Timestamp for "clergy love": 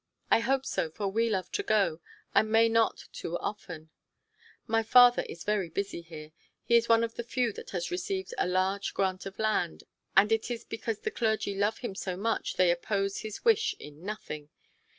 11.11-11.77